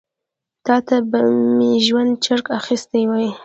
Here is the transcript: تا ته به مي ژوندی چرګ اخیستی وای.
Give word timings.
تا 0.65 0.75
ته 0.87 0.95
به 1.09 1.19
مي 1.57 1.71
ژوندی 1.85 2.21
چرګ 2.25 2.45
اخیستی 2.59 3.03
وای. 3.09 3.29